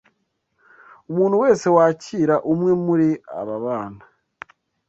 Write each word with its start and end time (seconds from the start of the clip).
Umuntu 1.11 1.35
wese 1.43 1.65
wakira 1.75 2.35
umwe 2.51 2.71
muri 2.85 3.09
aba 3.39 3.55
bana 3.65 4.01